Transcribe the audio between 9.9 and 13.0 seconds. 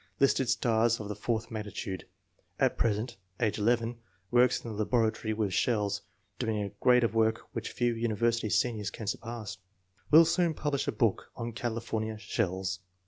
Will soon publish a book on California shells.